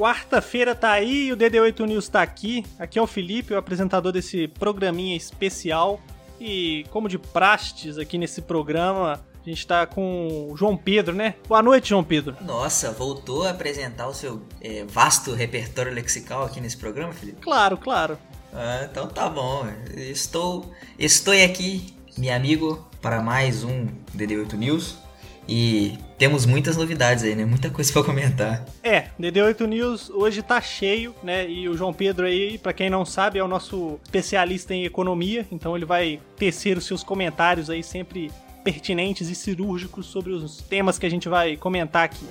Quarta-feira 0.00 0.74
tá 0.74 0.92
aí, 0.92 1.30
o 1.30 1.36
DD8 1.36 1.84
News 1.84 2.08
tá 2.08 2.22
aqui. 2.22 2.64
Aqui 2.78 2.98
é 2.98 3.02
o 3.02 3.06
Felipe, 3.06 3.52
o 3.52 3.58
apresentador 3.58 4.10
desse 4.10 4.48
programinha 4.48 5.14
especial. 5.14 6.00
E 6.40 6.86
como 6.88 7.06
de 7.06 7.18
prastes 7.18 7.98
aqui 7.98 8.16
nesse 8.16 8.40
programa, 8.40 9.22
a 9.44 9.46
gente 9.46 9.66
tá 9.66 9.84
com 9.84 10.48
o 10.50 10.56
João 10.56 10.74
Pedro, 10.74 11.14
né? 11.14 11.34
Boa 11.46 11.62
noite, 11.62 11.90
João 11.90 12.02
Pedro. 12.02 12.34
Nossa, 12.40 12.90
voltou 12.92 13.46
a 13.46 13.50
apresentar 13.50 14.08
o 14.08 14.14
seu 14.14 14.40
é, 14.62 14.86
vasto 14.88 15.34
repertório 15.34 15.92
lexical 15.92 16.44
aqui 16.44 16.62
nesse 16.62 16.78
programa, 16.78 17.12
Felipe? 17.12 17.42
Claro, 17.42 17.76
claro. 17.76 18.16
Ah, 18.54 18.88
então 18.90 19.06
tá 19.06 19.28
bom. 19.28 19.66
Estou, 19.94 20.72
estou 20.98 21.34
aqui, 21.34 21.94
meu 22.16 22.34
amigo, 22.34 22.88
para 23.02 23.20
mais 23.20 23.64
um 23.64 23.86
DD8 24.16 24.54
News. 24.54 25.09
E 25.50 25.98
temos 26.16 26.46
muitas 26.46 26.76
novidades 26.76 27.24
aí, 27.24 27.34
né? 27.34 27.44
Muita 27.44 27.68
coisa 27.70 27.90
para 27.92 28.04
comentar. 28.04 28.64
É, 28.84 29.06
DD8 29.20 29.66
News 29.66 30.08
hoje 30.08 30.42
tá 30.42 30.60
cheio, 30.60 31.12
né? 31.24 31.50
E 31.50 31.68
o 31.68 31.76
João 31.76 31.92
Pedro 31.92 32.24
aí, 32.24 32.56
para 32.56 32.72
quem 32.72 32.88
não 32.88 33.04
sabe, 33.04 33.40
é 33.40 33.42
o 33.42 33.48
nosso 33.48 33.98
especialista 34.04 34.72
em 34.72 34.84
economia, 34.84 35.44
então 35.50 35.74
ele 35.74 35.84
vai 35.84 36.20
tecer 36.36 36.78
os 36.78 36.86
seus 36.86 37.02
comentários 37.02 37.68
aí 37.68 37.82
sempre 37.82 38.30
pertinentes 38.62 39.28
e 39.28 39.34
cirúrgicos 39.34 40.06
sobre 40.06 40.32
os 40.32 40.58
temas 40.58 40.98
que 40.98 41.06
a 41.06 41.10
gente 41.10 41.28
vai 41.28 41.56
comentar 41.56 42.04
aqui. 42.04 42.24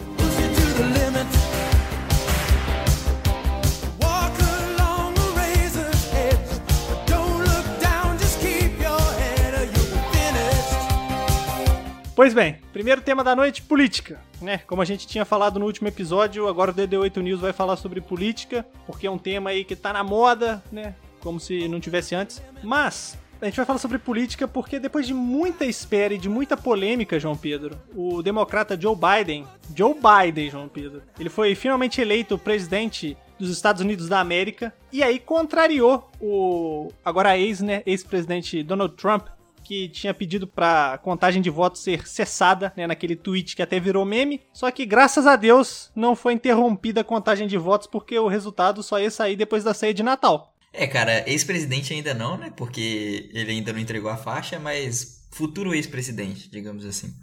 Pois 12.20 12.34
bem, 12.34 12.58
primeiro 12.74 13.00
tema 13.00 13.24
da 13.24 13.34
noite, 13.34 13.62
política. 13.62 14.20
Né? 14.42 14.58
Como 14.68 14.82
a 14.82 14.86
gente 14.86 15.08
tinha 15.08 15.24
falado 15.24 15.58
no 15.58 15.66
último 15.66 15.88
episódio, 15.88 16.50
agora 16.50 16.72
o 16.72 16.74
DD8 16.74 17.16
News 17.22 17.40
vai 17.40 17.54
falar 17.54 17.78
sobre 17.78 18.02
política, 18.02 18.68
porque 18.86 19.08
é 19.08 19.10
um 19.10 19.18
tema 19.18 19.52
aí 19.52 19.64
que 19.64 19.74
tá 19.74 19.94
na 19.94 20.04
moda, 20.04 20.62
né? 20.70 20.96
Como 21.22 21.40
se 21.40 21.70
não 21.70 21.80
tivesse 21.80 22.16
antes. 22.16 22.44
Mas 22.62 23.18
a 23.42 23.46
gente 23.46 23.56
vai 23.56 23.66
falar 23.66 23.80
sobre 23.80 23.98
política 23.98 24.50
porque 24.50 24.80
depois 24.80 25.08
de 25.08 25.14
muita 25.14 25.64
espera 25.64 26.14
e 26.14 26.18
de 26.18 26.28
muita 26.28 26.58
polêmica, 26.58 27.18
João 27.18 27.38
Pedro, 27.38 27.80
o 27.96 28.22
democrata 28.22 28.78
Joe 28.78 28.98
Biden, 28.98 29.48
Joe 29.74 29.94
Biden, 29.96 30.50
João 30.50 30.68
Pedro, 30.68 31.02
ele 31.18 31.30
foi 31.30 31.56
finalmente 31.56 32.02
eleito 32.02 32.38
presidente 32.38 33.16
dos 33.40 33.50
Estados 33.50 33.82
Unidos 33.82 34.10
da 34.10 34.20
América 34.20 34.74
e 34.92 35.02
aí 35.02 35.20
contrariou 35.20 36.12
o 36.20 36.92
agora 37.06 37.38
ex, 37.38 37.62
né, 37.62 37.82
ex-presidente 37.86 38.62
Donald 38.62 38.94
Trump, 38.96 39.28
que 39.70 39.88
tinha 39.88 40.16
pedido 40.16 40.48
pra 40.48 40.98
contagem 41.04 41.44
de 41.44 41.50
votos 41.52 41.84
ser 41.84 42.08
cessada, 42.08 42.74
né, 42.76 42.88
naquele 42.88 43.16
tweet 43.16 43.56
que 43.56 43.62
até 43.62 43.80
virou 43.80 44.04
meme. 44.04 44.42
Só 44.52 44.72
que, 44.72 44.84
graças 44.84 45.28
a 45.28 45.36
Deus, 45.36 45.92
não 45.96 46.16
foi 46.16 46.34
interrompida 46.34 47.02
a 47.02 47.04
contagem 47.04 47.48
de 47.48 47.56
votos 47.56 47.86
porque 47.86 48.18
o 48.18 48.28
resultado 48.28 48.82
só 48.82 49.00
ia 49.00 49.12
sair 49.12 49.36
depois 49.36 49.64
da 49.64 49.72
ceia 49.72 49.94
de 49.94 50.02
Natal. 50.02 50.56
É, 50.74 50.88
cara, 50.88 51.24
ex-presidente 51.30 51.94
ainda 51.94 52.16
não, 52.16 52.36
né? 52.36 52.52
Porque 52.58 53.30
ele 53.32 53.52
ainda 53.52 53.72
não 53.72 53.80
entregou 53.80 54.10
a 54.10 54.18
faixa, 54.18 54.58
mas 54.58 55.28
futuro 55.32 55.76
ex-presidente, 55.76 56.50
digamos 56.50 56.84
assim. 56.84 57.14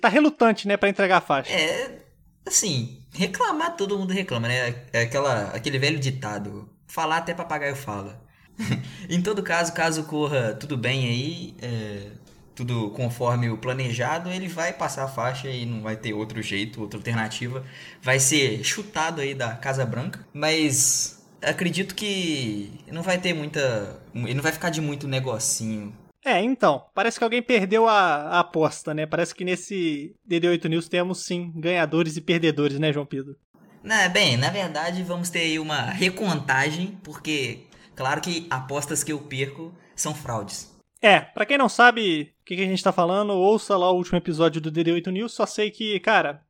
Tá 0.00 0.08
relutante, 0.08 0.68
né, 0.68 0.76
para 0.76 0.88
entregar 0.88 1.16
a 1.16 1.20
faixa. 1.20 1.52
É, 1.52 1.98
assim, 2.46 3.04
reclamar 3.12 3.76
todo 3.76 3.98
mundo 3.98 4.12
reclama, 4.12 4.46
né? 4.46 4.84
É 4.92 5.02
aquela, 5.02 5.48
aquele 5.48 5.80
velho 5.80 5.98
ditado, 5.98 6.72
falar 6.86 7.16
até 7.16 7.34
papagaio 7.34 7.74
fala. 7.74 8.24
em 9.08 9.22
todo 9.22 9.42
caso, 9.42 9.72
caso 9.72 10.04
corra 10.04 10.54
tudo 10.54 10.76
bem 10.76 11.06
aí, 11.06 11.54
é, 11.62 12.08
tudo 12.54 12.90
conforme 12.90 13.48
o 13.48 13.56
planejado, 13.56 14.30
ele 14.30 14.48
vai 14.48 14.72
passar 14.72 15.04
a 15.04 15.08
faixa 15.08 15.48
e 15.48 15.64
não 15.64 15.82
vai 15.82 15.96
ter 15.96 16.12
outro 16.12 16.42
jeito, 16.42 16.80
outra 16.80 16.98
alternativa. 16.98 17.64
Vai 18.02 18.18
ser 18.18 18.64
chutado 18.64 19.20
aí 19.20 19.34
da 19.34 19.54
Casa 19.54 19.86
Branca, 19.86 20.26
mas 20.32 21.24
acredito 21.40 21.94
que 21.94 22.72
não 22.90 23.02
vai 23.02 23.18
ter 23.18 23.32
muita. 23.32 24.00
Ele 24.14 24.34
não 24.34 24.42
vai 24.42 24.52
ficar 24.52 24.70
de 24.70 24.80
muito 24.80 25.06
negocinho. 25.06 25.94
É, 26.24 26.42
então, 26.42 26.84
parece 26.94 27.16
que 27.16 27.24
alguém 27.24 27.40
perdeu 27.40 27.88
a, 27.88 27.94
a 27.94 28.40
aposta, 28.40 28.92
né? 28.92 29.06
Parece 29.06 29.34
que 29.34 29.44
nesse 29.44 30.14
DD8 30.28 30.68
News 30.68 30.88
temos 30.88 31.24
sim 31.24 31.52
ganhadores 31.54 32.16
e 32.16 32.20
perdedores, 32.20 32.78
né, 32.78 32.92
João 32.92 33.06
Pedro? 33.06 33.36
Não, 33.82 34.10
bem, 34.10 34.36
na 34.36 34.50
verdade 34.50 35.02
vamos 35.04 35.30
ter 35.30 35.38
aí 35.38 35.58
uma 35.58 35.82
recontagem, 35.82 36.98
porque 37.02 37.67
Claro 37.98 38.20
que 38.20 38.46
apostas 38.48 39.02
que 39.02 39.10
eu 39.10 39.18
perco 39.18 39.74
são 39.96 40.14
fraudes. 40.14 40.72
É, 41.02 41.18
para 41.18 41.44
quem 41.44 41.58
não 41.58 41.68
sabe 41.68 42.32
o 42.42 42.44
que, 42.44 42.54
que, 42.54 42.62
a 42.62 42.66
gente 42.66 42.82
tá 42.82 42.92
falando, 42.92 43.32
ouça 43.32 43.76
lá 43.76 43.90
o 43.90 43.96
último 43.96 44.16
episódio 44.16 44.60
do 44.60 44.70
DD8 44.70 45.08
News. 45.08 45.32
Só 45.32 45.44
sei 45.44 45.68
que, 45.68 45.98
cara, 45.98 46.40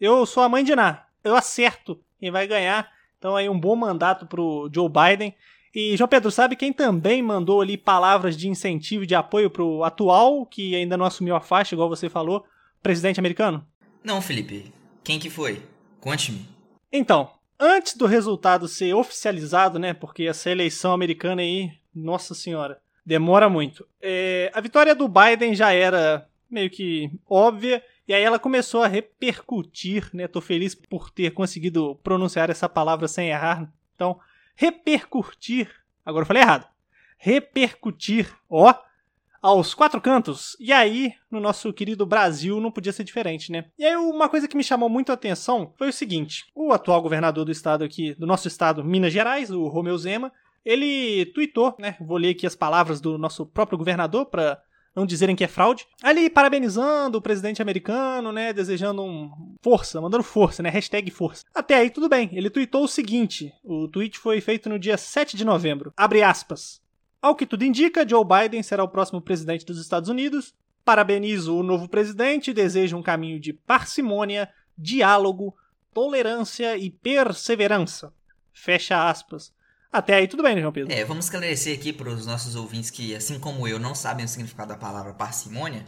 eu 0.00 0.24
sou 0.24 0.42
a 0.42 0.48
mãe 0.48 0.64
de 0.64 0.74
Ná. 0.74 1.04
Eu 1.22 1.36
acerto 1.36 2.00
quem 2.18 2.30
vai 2.30 2.46
ganhar. 2.46 2.90
Então 3.18 3.36
aí 3.36 3.50
um 3.50 3.60
bom 3.60 3.76
mandato 3.76 4.24
pro 4.24 4.70
Joe 4.72 4.88
Biden. 4.88 5.34
E, 5.74 5.94
João 5.94 6.08
Pedro, 6.08 6.30
sabe 6.30 6.56
quem 6.56 6.72
também 6.72 7.22
mandou 7.22 7.60
ali 7.60 7.76
palavras 7.76 8.34
de 8.34 8.48
incentivo 8.48 9.04
e 9.04 9.06
de 9.06 9.14
apoio 9.14 9.50
pro 9.50 9.84
atual, 9.84 10.46
que 10.46 10.74
ainda 10.74 10.96
não 10.96 11.04
assumiu 11.04 11.36
a 11.36 11.40
faixa, 11.40 11.74
igual 11.74 11.90
você 11.90 12.08
falou, 12.08 12.46
presidente 12.82 13.20
americano? 13.20 13.62
Não, 14.02 14.22
Felipe. 14.22 14.72
Quem 15.02 15.18
que 15.18 15.28
foi? 15.28 15.62
Conte-me. 16.00 16.48
Então, 16.90 17.30
antes 17.64 17.96
do 17.96 18.06
resultado 18.06 18.68
ser 18.68 18.94
oficializado, 18.94 19.78
né? 19.78 19.94
Porque 19.94 20.24
essa 20.24 20.50
eleição 20.50 20.92
americana 20.92 21.42
aí, 21.42 21.72
nossa 21.94 22.34
senhora, 22.34 22.80
demora 23.04 23.48
muito. 23.48 23.86
É, 24.00 24.50
a 24.54 24.60
vitória 24.60 24.94
do 24.94 25.08
Biden 25.08 25.54
já 25.54 25.72
era 25.72 26.28
meio 26.50 26.70
que 26.70 27.10
óbvia. 27.28 27.82
E 28.06 28.12
aí 28.12 28.22
ela 28.22 28.38
começou 28.38 28.82
a 28.82 28.86
repercutir, 28.86 30.10
né? 30.12 30.28
Tô 30.28 30.40
feliz 30.40 30.74
por 30.74 31.10
ter 31.10 31.30
conseguido 31.30 31.98
pronunciar 32.02 32.50
essa 32.50 32.68
palavra 32.68 33.08
sem 33.08 33.30
errar. 33.30 33.72
Então, 33.94 34.20
repercutir. 34.54 35.70
Agora 36.04 36.22
eu 36.22 36.26
falei 36.26 36.42
errado. 36.42 36.66
Repercutir, 37.16 38.30
ó, 38.48 38.74
aos 39.44 39.74
quatro 39.74 40.00
cantos. 40.00 40.56
E 40.58 40.72
aí, 40.72 41.12
no 41.30 41.38
nosso 41.38 41.70
querido 41.70 42.06
Brasil, 42.06 42.58
não 42.60 42.72
podia 42.72 42.94
ser 42.94 43.04
diferente, 43.04 43.52
né? 43.52 43.66
E 43.78 43.84
aí, 43.84 43.94
uma 43.94 44.26
coisa 44.26 44.48
que 44.48 44.56
me 44.56 44.64
chamou 44.64 44.88
muito 44.88 45.10
a 45.10 45.12
atenção 45.12 45.74
foi 45.76 45.90
o 45.90 45.92
seguinte: 45.92 46.46
o 46.54 46.72
atual 46.72 47.02
governador 47.02 47.44
do 47.44 47.52
estado 47.52 47.84
aqui, 47.84 48.14
do 48.14 48.26
nosso 48.26 48.48
estado, 48.48 48.82
Minas 48.82 49.12
Gerais, 49.12 49.50
o 49.50 49.68
Romeu 49.68 49.98
Zema, 49.98 50.32
ele 50.64 51.26
tweetou, 51.26 51.76
né? 51.78 51.94
Vou 52.00 52.16
ler 52.16 52.30
aqui 52.30 52.46
as 52.46 52.56
palavras 52.56 53.02
do 53.02 53.18
nosso 53.18 53.44
próprio 53.44 53.76
governador 53.76 54.24
para 54.24 54.58
não 54.96 55.04
dizerem 55.04 55.36
que 55.36 55.44
é 55.44 55.48
fraude. 55.48 55.86
Ali 56.02 56.30
parabenizando 56.30 57.18
o 57.18 57.22
presidente 57.22 57.60
americano, 57.60 58.32
né? 58.32 58.50
Desejando 58.50 59.02
um 59.02 59.30
força, 59.62 60.00
mandando 60.00 60.24
força, 60.24 60.62
né? 60.62 60.70
Hashtag 60.70 61.10
força. 61.10 61.44
Até 61.54 61.74
aí 61.74 61.90
tudo 61.90 62.08
bem. 62.08 62.30
Ele 62.32 62.48
tweetou 62.48 62.84
o 62.84 62.88
seguinte: 62.88 63.52
o 63.62 63.88
tweet 63.88 64.18
foi 64.18 64.40
feito 64.40 64.70
no 64.70 64.78
dia 64.78 64.96
7 64.96 65.36
de 65.36 65.44
novembro. 65.44 65.92
Abre 65.98 66.22
aspas. 66.22 66.82
Ao 67.24 67.34
que 67.34 67.46
tudo 67.46 67.64
indica, 67.64 68.06
Joe 68.06 68.22
Biden 68.22 68.62
será 68.62 68.84
o 68.84 68.88
próximo 68.88 69.18
presidente 69.18 69.64
dos 69.64 69.80
Estados 69.80 70.10
Unidos. 70.10 70.54
Parabenizo 70.84 71.56
o 71.56 71.62
novo 71.62 71.88
presidente 71.88 72.50
e 72.50 72.52
desejo 72.52 72.98
um 72.98 73.02
caminho 73.02 73.40
de 73.40 73.50
parcimônia, 73.50 74.46
diálogo, 74.76 75.56
tolerância 75.94 76.76
e 76.76 76.90
perseverança. 76.90 78.12
Fecha 78.52 79.08
aspas. 79.08 79.54
Até 79.90 80.16
aí 80.16 80.28
tudo 80.28 80.42
bem, 80.42 80.54
né, 80.54 80.60
João 80.60 80.70
Pedro? 80.70 80.92
É, 80.92 81.02
vamos 81.02 81.24
esclarecer 81.24 81.74
aqui 81.74 81.94
para 81.94 82.10
os 82.10 82.26
nossos 82.26 82.56
ouvintes 82.56 82.90
que, 82.90 83.16
assim 83.16 83.38
como 83.40 83.66
eu, 83.66 83.78
não 83.78 83.94
sabem 83.94 84.26
o 84.26 84.28
significado 84.28 84.74
da 84.74 84.76
palavra 84.76 85.14
parcimônia. 85.14 85.86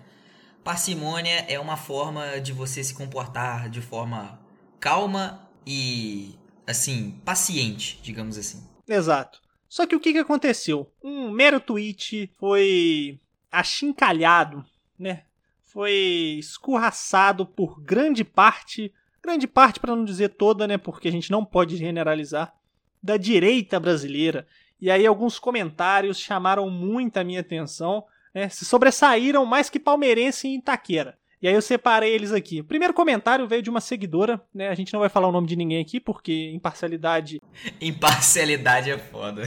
Parcimônia 0.64 1.44
é 1.48 1.60
uma 1.60 1.76
forma 1.76 2.41
de 2.41 2.54
você 2.54 2.82
se 2.82 2.94
comportar 2.94 3.69
de 3.69 3.82
forma 3.82 4.41
calma 4.80 5.46
e, 5.66 6.34
assim, 6.66 7.20
paciente, 7.26 8.00
digamos 8.02 8.38
assim. 8.38 8.66
Exato. 8.88 9.44
Só 9.69 9.87
que 9.87 9.97
o 9.97 10.00
que, 10.00 10.12
que 10.12 10.19
aconteceu? 10.19 10.93
Um 11.03 11.31
mero 11.31 11.60
tweet 11.60 12.31
foi 12.38 13.19
achincalhado, 13.50 14.64
né? 14.99 15.25
Foi 15.62 16.37
escorraçado 16.38 17.44
por 17.44 17.81
grande 17.81 18.25
parte, 18.25 18.93
grande 19.23 19.46
parte 19.46 19.81
para 19.81 19.94
não 19.94 20.05
dizer 20.05 20.31
toda, 20.31 20.67
né? 20.67 20.79
Porque 20.79 21.08
a 21.08 21.12
gente 21.12 21.31
não 21.31 21.44
pode 21.44 21.76
generalizar, 21.76 22.55
da 23.02 23.17
direita 23.17 23.79
brasileira. 23.79 24.46
E 24.81 24.90
aí 24.90 25.06
alguns 25.06 25.38
comentários 25.38 26.19
chamaram 26.19 26.70
muito 26.70 27.17
a 27.17 27.25
minha 27.25 27.40
atenção, 27.40 28.05
né? 28.35 28.49
Se 28.49 28.64
sobressaíram 28.64 29.44
mais 29.44 29.69
que 29.69 29.81
palmeirense 29.81 30.49
em 30.49 30.58
Itaquera. 30.58 31.19
E 31.41 31.47
aí 31.47 31.55
eu 31.55 31.62
separei 31.62 32.12
eles 32.12 32.33
aqui. 32.33 32.61
O 32.61 32.65
primeiro 32.65 32.94
comentário 32.94 33.47
veio 33.47 33.62
de 33.62 33.71
uma 33.71 33.81
seguidora, 33.81 34.41
né? 34.55 34.69
A 34.69 34.75
gente 34.75 34.93
não 34.93 35.00
vai 35.00 35.09
falar 35.09 35.29
o 35.29 35.33
nome 35.33 35.47
de 35.47 35.56
ninguém 35.56 35.81
aqui, 35.81 36.00
porque 36.00 36.50
imparcialidade. 36.50 37.41
Imparcialidade 37.81 38.91
é 38.91 38.99
foda. 38.99 39.43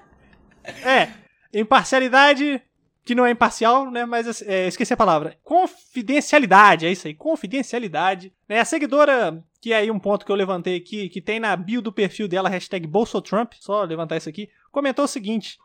é, 0.64 1.08
imparcialidade 1.52 2.60
que 3.04 3.14
não 3.14 3.26
é 3.26 3.30
imparcial, 3.30 3.90
né? 3.90 4.04
Mas 4.04 4.42
é, 4.42 4.66
esqueci 4.66 4.92
a 4.92 4.96
palavra. 4.96 5.36
Confidencialidade, 5.44 6.86
é 6.86 6.90
isso 6.90 7.06
aí, 7.06 7.14
confidencialidade. 7.14 8.32
É 8.48 8.60
a 8.60 8.64
seguidora, 8.64 9.44
que 9.60 9.72
é 9.72 9.76
aí 9.76 9.90
um 9.90 9.98
ponto 9.98 10.24
que 10.24 10.32
eu 10.32 10.36
levantei 10.36 10.76
aqui, 10.76 11.08
que 11.08 11.20
tem 11.20 11.38
na 11.38 11.54
bio 11.54 11.82
do 11.82 11.92
perfil 11.92 12.26
dela, 12.26 12.48
hashtag 12.48 12.86
BolsoTrump, 12.86 13.52
só 13.60 13.84
levantar 13.84 14.16
isso 14.16 14.28
aqui, 14.28 14.48
comentou 14.72 15.04
o 15.04 15.08
seguinte: 15.08 15.58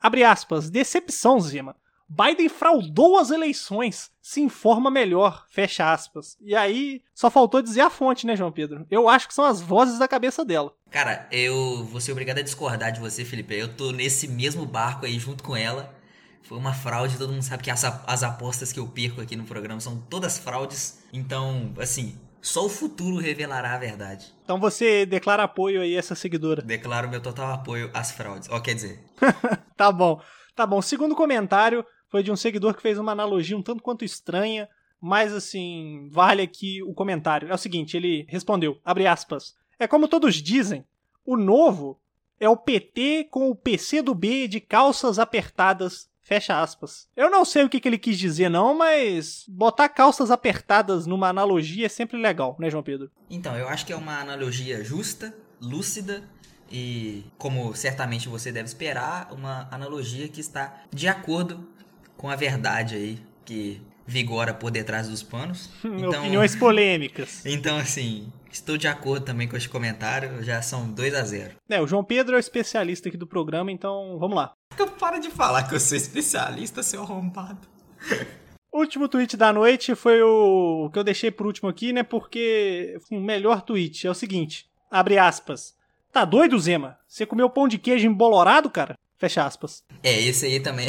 abre 0.00 0.24
aspas, 0.24 0.70
decepção, 0.70 1.38
Zima. 1.38 1.76
Biden 2.08 2.48
fraudou 2.48 3.18
as 3.18 3.30
eleições, 3.30 4.10
se 4.22 4.40
informa 4.40 4.90
melhor, 4.90 5.44
fecha 5.50 5.92
aspas. 5.92 6.36
E 6.40 6.54
aí, 6.54 7.02
só 7.14 7.28
faltou 7.30 7.60
dizer 7.60 7.80
a 7.80 7.90
fonte, 7.90 8.26
né, 8.26 8.36
João 8.36 8.52
Pedro? 8.52 8.86
Eu 8.90 9.08
acho 9.08 9.26
que 9.26 9.34
são 9.34 9.44
as 9.44 9.60
vozes 9.60 9.98
da 9.98 10.06
cabeça 10.06 10.44
dela. 10.44 10.72
Cara, 10.90 11.26
eu 11.32 11.84
vou 11.84 12.00
ser 12.00 12.12
obrigado 12.12 12.38
a 12.38 12.42
discordar 12.42 12.92
de 12.92 13.00
você, 13.00 13.24
Felipe. 13.24 13.54
Eu 13.54 13.74
tô 13.74 13.90
nesse 13.90 14.28
mesmo 14.28 14.64
barco 14.64 15.04
aí 15.04 15.18
junto 15.18 15.42
com 15.42 15.56
ela. 15.56 15.94
Foi 16.42 16.56
uma 16.56 16.72
fraude, 16.72 17.18
todo 17.18 17.32
mundo 17.32 17.42
sabe 17.42 17.64
que 17.64 17.70
as, 17.70 17.84
as 17.84 18.22
apostas 18.22 18.72
que 18.72 18.78
eu 18.78 18.86
perco 18.86 19.20
aqui 19.20 19.34
no 19.34 19.44
programa 19.44 19.80
são 19.80 19.98
todas 19.98 20.38
fraudes. 20.38 21.02
Então, 21.12 21.74
assim, 21.80 22.16
só 22.40 22.64
o 22.64 22.68
futuro 22.68 23.16
revelará 23.16 23.74
a 23.74 23.78
verdade. 23.78 24.32
Então 24.44 24.60
você 24.60 25.04
declara 25.04 25.42
apoio 25.42 25.82
aí 25.82 25.96
a 25.96 25.98
essa 25.98 26.14
seguidora. 26.14 26.62
Declaro 26.62 27.08
meu 27.08 27.20
total 27.20 27.52
apoio 27.52 27.90
às 27.92 28.12
fraudes. 28.12 28.48
Ó, 28.48 28.60
quer 28.60 28.74
dizer. 28.74 29.02
tá 29.76 29.90
bom. 29.90 30.20
Tá 30.54 30.64
bom. 30.64 30.80
Segundo 30.80 31.16
comentário 31.16 31.84
foi 32.16 32.22
de 32.22 32.32
um 32.32 32.36
seguidor 32.36 32.74
que 32.74 32.80
fez 32.80 32.98
uma 32.98 33.12
analogia 33.12 33.58
um 33.58 33.60
tanto 33.62 33.82
quanto 33.82 34.02
estranha, 34.02 34.66
mas 34.98 35.34
assim, 35.34 36.08
vale 36.10 36.40
aqui 36.40 36.82
o 36.82 36.94
comentário. 36.94 37.50
É 37.50 37.54
o 37.54 37.58
seguinte, 37.58 37.94
ele 37.94 38.24
respondeu, 38.26 38.80
abre 38.82 39.06
aspas. 39.06 39.54
É 39.78 39.86
como 39.86 40.08
todos 40.08 40.36
dizem, 40.36 40.82
o 41.26 41.36
novo 41.36 42.00
é 42.40 42.48
o 42.48 42.56
PT 42.56 43.28
com 43.30 43.50
o 43.50 43.54
PC 43.54 44.00
do 44.00 44.14
B 44.14 44.48
de 44.48 44.60
calças 44.60 45.18
apertadas 45.18 46.08
Fecha 46.22 46.60
aspas. 46.60 47.06
Eu 47.16 47.30
não 47.30 47.44
sei 47.44 47.62
o 47.62 47.68
que, 47.68 47.78
que 47.78 47.86
ele 47.86 47.98
quis 47.98 48.18
dizer, 48.18 48.48
não, 48.48 48.76
mas 48.76 49.44
botar 49.46 49.88
calças 49.88 50.28
apertadas 50.28 51.06
numa 51.06 51.28
analogia 51.28 51.86
é 51.86 51.88
sempre 51.88 52.20
legal, 52.20 52.56
né, 52.58 52.68
João 52.68 52.82
Pedro? 52.82 53.12
Então, 53.30 53.56
eu 53.56 53.68
acho 53.68 53.86
que 53.86 53.92
é 53.92 53.96
uma 53.96 54.18
analogia 54.18 54.82
justa, 54.82 55.32
lúcida 55.60 56.24
e, 56.68 57.24
como 57.38 57.72
certamente 57.76 58.28
você 58.28 58.50
deve 58.50 58.66
esperar, 58.66 59.32
uma 59.32 59.68
analogia 59.70 60.26
que 60.26 60.40
está 60.40 60.82
de 60.92 61.06
acordo 61.06 61.68
com 62.16 62.28
a 62.28 62.36
verdade 62.36 62.96
aí 62.96 63.18
que 63.44 63.80
vigora 64.06 64.54
por 64.54 64.70
detrás 64.70 65.08
dos 65.08 65.22
panos. 65.22 65.70
Então, 65.84 66.20
Opiniões 66.20 66.54
polêmicas. 66.54 67.42
Então, 67.46 67.76
assim, 67.76 68.30
Estou 68.56 68.78
de 68.78 68.88
acordo 68.88 69.22
também 69.26 69.46
com 69.46 69.54
este 69.54 69.68
comentário, 69.68 70.42
já 70.42 70.62
são 70.62 70.90
2 70.90 71.14
a 71.14 71.22
0 71.22 71.56
É, 71.68 71.78
o 71.78 71.86
João 71.86 72.02
Pedro 72.02 72.36
é 72.36 72.38
o 72.38 72.40
especialista 72.40 73.06
aqui 73.06 73.18
do 73.18 73.26
programa, 73.26 73.70
então 73.70 74.18
vamos 74.18 74.34
lá. 74.34 74.54
Para 74.98 75.18
de 75.18 75.28
falar 75.28 75.64
que 75.64 75.74
eu 75.74 75.80
sou 75.80 75.94
especialista, 75.94 76.82
seu 76.82 77.02
arrombado. 77.02 77.68
último 78.72 79.08
tweet 79.08 79.36
da 79.36 79.52
noite 79.52 79.94
foi 79.94 80.22
o 80.22 80.88
que 80.90 80.98
eu 80.98 81.04
deixei 81.04 81.30
por 81.30 81.46
último 81.46 81.68
aqui, 81.68 81.92
né? 81.92 82.02
Porque 82.02 82.98
o 83.10 83.20
melhor 83.20 83.60
tweet 83.60 84.06
é 84.06 84.10
o 84.10 84.14
seguinte: 84.14 84.66
abre 84.90 85.18
aspas. 85.18 85.74
Tá 86.10 86.24
doido, 86.24 86.58
Zema? 86.58 86.98
Você 87.06 87.26
comeu 87.26 87.50
pão 87.50 87.68
de 87.68 87.76
queijo 87.76 88.06
embolorado, 88.06 88.70
cara? 88.70 88.98
Fecha 89.18 89.44
aspas. 89.44 89.84
É, 90.02 90.18
esse 90.18 90.46
aí 90.46 90.60
também. 90.60 90.88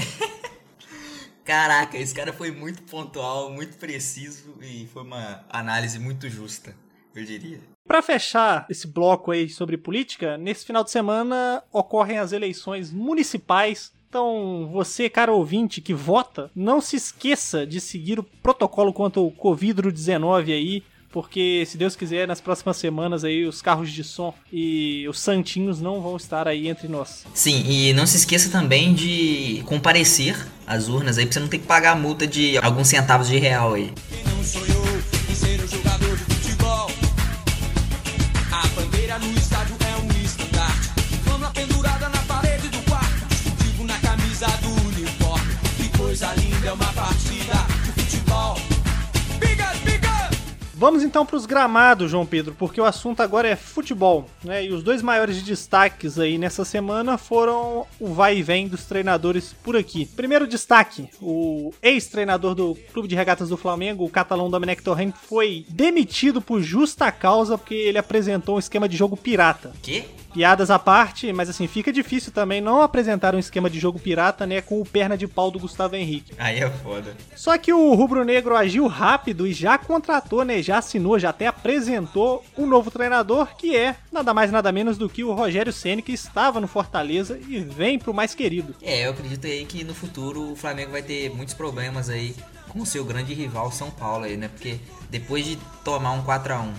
Caraca, 1.48 1.98
esse 1.98 2.14
cara 2.14 2.34
foi 2.34 2.52
muito 2.52 2.84
pontual, 2.84 3.50
muito 3.50 3.78
preciso 3.78 4.54
e 4.62 4.86
foi 4.94 5.02
uma 5.02 5.46
análise 5.50 5.98
muito 5.98 6.30
justa 6.30 6.76
eu 7.20 7.26
diria. 7.26 7.60
Para 7.88 8.02
fechar 8.02 8.66
esse 8.70 8.86
bloco 8.86 9.32
aí 9.32 9.50
sobre 9.50 9.78
política, 9.78 10.38
nesse 10.38 10.66
final 10.66 10.84
de 10.84 10.92
semana 10.92 11.64
ocorrem 11.72 12.20
as 12.20 12.32
eleições 12.32 12.92
municipais. 12.92 13.92
Então, 14.10 14.70
você, 14.72 15.10
cara 15.10 15.32
ouvinte 15.32 15.82
que 15.82 15.94
vota, 15.94 16.52
não 16.56 16.80
se 16.80 16.96
esqueça 16.96 17.66
de 17.66 17.80
seguir 17.80 18.20
o 18.20 18.24
protocolo 18.24 18.94
contra 18.94 19.22
o 19.22 19.32
Covid-19 19.32 20.54
aí, 20.54 20.84
porque 21.18 21.66
se 21.66 21.80
Deus 21.80 21.96
quiser, 21.96 22.28
nas 22.28 22.40
próximas 22.40 22.78
semanas 22.78 23.24
aí 23.24 23.44
os 23.44 23.60
carros 23.60 23.92
de 23.92 24.04
som 24.04 24.32
e 24.54 25.04
os 25.10 25.20
santinhos 25.20 25.82
não 25.82 26.00
vão 26.00 26.16
estar 26.16 26.48
aí 26.48 26.68
entre 26.68 26.88
nós. 26.88 27.26
Sim, 27.34 27.64
e 27.68 27.92
não 27.94 28.06
se 28.06 28.18
esqueça 28.18 28.52
também 28.52 28.94
de 28.94 29.64
comparecer 29.66 30.38
às 30.68 30.90
urnas 30.90 31.18
aí 31.18 31.26
pra 31.26 31.34
você 31.34 31.40
não 31.40 31.48
ter 31.48 31.58
que 31.58 31.66
pagar 31.66 31.94
a 31.94 31.96
multa 31.96 32.28
de 32.28 32.60
alguns 32.60 32.90
centavos 32.90 33.28
de 33.28 33.40
real 33.40 33.74
aí. 33.74 33.92
Quem 34.12 34.32
não 34.32 34.44
sou 34.44 34.62
eu? 34.62 34.78
no 35.58 35.87
Vamos 50.78 51.02
então 51.02 51.26
para 51.26 51.36
os 51.36 51.48
gramados, 51.48 52.12
João 52.12 52.24
Pedro, 52.24 52.54
porque 52.56 52.80
o 52.80 52.86
assunto 52.86 53.22
agora 53.22 53.48
é 53.48 53.56
futebol, 53.56 54.30
né? 54.44 54.64
E 54.64 54.72
os 54.72 54.84
dois 54.84 55.02
maiores 55.02 55.42
destaques 55.42 56.20
aí 56.20 56.38
nessa 56.38 56.64
semana 56.64 57.18
foram 57.18 57.88
o 58.00 58.14
vai 58.14 58.38
e 58.38 58.44
vem 58.44 58.68
dos 58.68 58.86
treinadores 58.86 59.56
por 59.64 59.76
aqui. 59.76 60.06
Primeiro 60.06 60.46
destaque, 60.46 61.10
o 61.20 61.74
ex-treinador 61.82 62.54
do 62.54 62.78
Clube 62.94 63.08
de 63.08 63.16
Regatas 63.16 63.50
do 63.50 63.58
Flamengo, 63.58 64.06
o 64.06 64.10
catalão 64.10 64.52
Domenech 64.52 64.84
Torrent, 64.84 65.16
foi 65.16 65.66
demitido 65.68 66.44
por 66.44 66.62
justa 66.62 67.12
causa 67.12 67.58
porque 67.58 67.74
ele 67.74 67.98
apresentou 67.98 68.58
um 68.58 68.60
esquema 68.60 68.88
de 68.88 68.96
jogo 68.96 69.18
pirata. 69.18 69.74
Que? 69.82 70.06
Piadas 70.32 70.70
à 70.70 70.78
parte, 70.78 71.34
mas 71.34 71.50
assim, 71.50 71.66
fica 71.66 71.92
difícil 71.92 72.32
também 72.32 72.62
não 72.62 72.84
apresentar 72.84 73.34
um 73.34 73.40
esquema 73.40 73.72
de 73.72 73.80
jogo 73.80 73.98
pirata, 73.98 74.46
né, 74.46 74.62
com 74.62 74.80
o 74.80 74.86
perna 74.86 75.18
de 75.18 75.28
pau 75.28 75.50
do 75.50 75.58
Gustavo 75.58 75.96
Henrique. 75.96 76.34
Aí 76.38 76.60
é 76.60 76.70
foda. 76.70 77.16
Só 77.36 77.58
que 77.58 77.74
o 77.74 77.96
Rubro 77.96 78.24
Negro 78.24 78.56
agiu 78.56 78.86
rápido 78.86 79.48
e 79.48 79.54
já 79.54 79.80
contratou, 79.80 80.46
né, 80.46 80.62
já 80.68 80.80
assinou, 80.80 81.18
já 81.18 81.30
até 81.30 81.48
apresentou 81.48 82.44
um 82.58 82.66
novo 82.66 82.92
treinador, 82.92 83.56
que 83.56 83.76
é 83.76 83.96
nada 84.12 84.34
mais 84.34 84.52
nada 84.52 84.70
menos 84.70 84.98
do 84.98 85.08
que 85.08 85.24
o 85.24 85.34
Rogério 85.34 85.72
Ceni 85.72 86.02
que 86.02 86.12
estava 86.12 86.60
no 86.60 86.68
Fortaleza 86.68 87.40
e 87.48 87.60
vem 87.60 87.98
pro 87.98 88.14
mais 88.14 88.36
querido. 88.36 88.76
É, 88.82 89.06
eu 89.06 89.12
acredito 89.12 89.48
aí 89.48 89.66
que 89.66 89.86
no 89.86 89.94
futuro 89.94 90.52
o 90.52 90.56
Flamengo 90.58 90.92
vai 90.92 91.02
ter 91.02 91.34
muitos 91.34 91.54
problemas 91.54 92.10
aí 92.10 92.36
com 92.68 92.80
o 92.80 92.86
seu 92.86 93.06
grande 93.06 93.34
rival 93.34 93.72
São 93.72 93.90
Paulo 93.90 94.26
aí, 94.26 94.36
né? 94.36 94.50
Porque 94.50 94.78
depois 95.10 95.46
de 95.46 95.58
tomar 95.86 96.12
um 96.12 96.22
4 96.24 96.54
a 96.54 96.60
1 96.60 96.74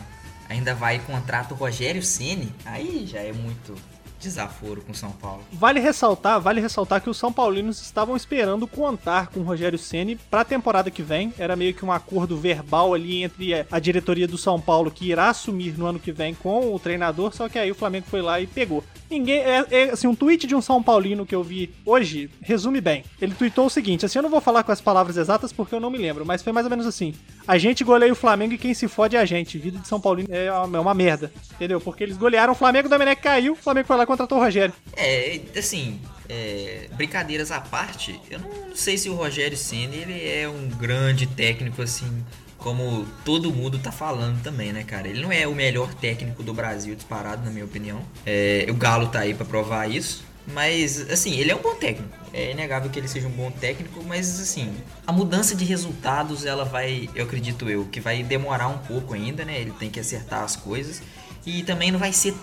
ainda 0.50 0.75
vai 0.75 0.96
e 0.96 1.00
contrata 1.00 1.55
o 1.55 1.56
Rogério 1.56 2.02
Ceni, 2.02 2.52
aí 2.67 3.06
já 3.06 3.20
é 3.20 3.32
muito 3.32 3.75
desaforo 4.18 4.82
com 4.82 4.92
São 4.92 5.10
Paulo. 5.12 5.42
Vale 5.52 5.80
ressaltar, 5.80 6.40
vale 6.40 6.60
ressaltar 6.60 7.00
que 7.00 7.10
os 7.10 7.16
São 7.16 7.32
Paulinos 7.32 7.80
estavam 7.80 8.16
esperando 8.16 8.66
contar 8.66 9.28
com 9.28 9.40
o 9.40 9.44
Rogério 9.44 9.78
Ceni 9.78 10.16
para 10.16 10.40
a 10.40 10.44
temporada 10.44 10.90
que 10.90 11.02
vem. 11.02 11.32
Era 11.38 11.56
meio 11.56 11.74
que 11.74 11.84
um 11.84 11.92
acordo 11.92 12.36
verbal 12.36 12.94
ali 12.94 13.22
entre 13.22 13.66
a 13.70 13.78
diretoria 13.78 14.26
do 14.26 14.38
São 14.38 14.60
Paulo 14.60 14.90
que 14.90 15.10
irá 15.10 15.28
assumir 15.28 15.78
no 15.78 15.86
ano 15.86 15.98
que 15.98 16.12
vem 16.12 16.34
com 16.34 16.74
o 16.74 16.78
treinador, 16.78 17.34
só 17.34 17.48
que 17.48 17.58
aí 17.58 17.70
o 17.70 17.74
Flamengo 17.74 18.06
foi 18.08 18.22
lá 18.22 18.40
e 18.40 18.46
pegou. 18.46 18.84
Ninguém 19.10 19.38
é, 19.38 19.64
é 19.70 19.82
assim 19.90 20.06
um 20.06 20.14
tweet 20.14 20.46
de 20.46 20.54
um 20.54 20.60
São 20.60 20.82
Paulino 20.82 21.24
que 21.24 21.34
eu 21.34 21.42
vi 21.42 21.74
hoje 21.84 22.30
resume 22.42 22.80
bem. 22.80 23.04
Ele 23.20 23.34
tweetou 23.34 23.66
o 23.66 23.70
seguinte, 23.70 24.04
assim 24.04 24.18
eu 24.18 24.22
não 24.22 24.30
vou 24.30 24.40
falar 24.40 24.62
com 24.62 24.72
as 24.72 24.80
palavras 24.80 25.16
exatas 25.16 25.52
porque 25.52 25.74
eu 25.74 25.80
não 25.80 25.90
me 25.90 25.96
lembro, 25.96 26.26
mas 26.26 26.42
foi 26.42 26.52
mais 26.52 26.66
ou 26.66 26.70
menos 26.70 26.87
assim: 26.87 27.14
a 27.46 27.56
gente 27.56 27.84
goleia 27.84 28.12
o 28.12 28.16
Flamengo 28.16 28.52
e 28.52 28.58
quem 28.58 28.75
se 28.75 28.87
fode 28.87 29.16
é 29.16 29.20
a 29.20 29.25
gente. 29.25 29.56
Vida 29.56 29.78
de 29.78 29.88
São 29.88 30.00
Paulino 30.00 30.28
é 30.30 30.52
uma, 30.52 30.76
é 30.76 30.80
uma 30.80 30.94
merda, 30.94 31.32
entendeu? 31.54 31.80
Porque 31.80 32.04
eles 32.04 32.18
golearam 32.18 32.52
o 32.52 32.56
Flamengo, 32.56 32.87
o 32.87 32.90
Domenech 32.90 33.22
caiu, 33.22 33.54
o 33.54 33.56
Flamengo 33.56 33.87
foi 33.87 33.96
lá 33.96 34.06
contratou 34.08 34.38
o 34.38 34.40
Rogério. 34.40 34.74
É, 34.96 35.40
assim, 35.56 36.00
é, 36.28 36.88
brincadeiras 36.94 37.50
à 37.50 37.60
parte, 37.60 38.18
eu 38.30 38.38
não 38.38 38.74
sei 38.74 38.96
se 38.96 39.10
o 39.10 39.14
Rogério 39.14 39.56
Senna 39.56 39.94
ele 39.94 40.26
é 40.26 40.48
um 40.48 40.68
grande 40.68 41.26
técnico 41.26 41.82
assim, 41.82 42.24
como 42.56 43.06
todo 43.24 43.52
mundo 43.52 43.78
tá 43.78 43.92
falando 43.92 44.42
também, 44.42 44.72
né, 44.72 44.82
cara? 44.82 45.06
Ele 45.06 45.20
não 45.20 45.30
é 45.30 45.46
o 45.46 45.54
melhor 45.54 45.92
técnico 45.94 46.42
do 46.42 46.54
Brasil 46.54 46.94
disparado, 46.94 47.44
na 47.44 47.50
minha 47.50 47.64
opinião. 47.64 48.02
É, 48.24 48.66
o 48.70 48.74
Galo 48.74 49.08
tá 49.08 49.20
aí 49.20 49.34
para 49.34 49.44
provar 49.44 49.88
isso. 49.88 50.26
Mas, 50.50 51.10
assim, 51.10 51.38
ele 51.38 51.50
é 51.50 51.54
um 51.54 51.60
bom 51.60 51.74
técnico. 51.74 52.08
É 52.32 52.52
inegável 52.52 52.90
que 52.90 52.98
ele 52.98 53.06
seja 53.06 53.28
um 53.28 53.30
bom 53.30 53.50
técnico, 53.50 54.02
mas, 54.02 54.40
assim, 54.40 54.74
a 55.06 55.12
mudança 55.12 55.54
de 55.54 55.62
resultados, 55.62 56.46
ela 56.46 56.64
vai, 56.64 57.10
eu 57.14 57.26
acredito 57.26 57.68
eu, 57.68 57.84
que 57.84 58.00
vai 58.00 58.22
demorar 58.22 58.68
um 58.68 58.78
pouco 58.78 59.12
ainda, 59.12 59.44
né? 59.44 59.60
Ele 59.60 59.72
tem 59.72 59.90
que 59.90 60.00
acertar 60.00 60.42
as 60.42 60.56
coisas. 60.56 61.02
E 61.44 61.62
também 61.62 61.92
não 61.92 61.98
vai 61.98 62.14
ser 62.14 62.34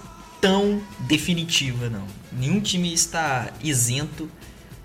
tão 0.46 0.80
definitiva, 1.00 1.90
não. 1.90 2.06
Nenhum 2.32 2.62
time 2.62 2.94
está 2.94 3.50
isento 3.64 4.30